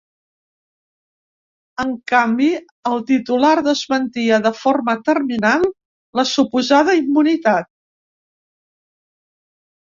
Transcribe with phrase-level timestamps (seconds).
[1.83, 2.47] En canvi,
[2.91, 5.69] el titular desmentia de forma terminant
[6.21, 7.71] la suposada immunitat.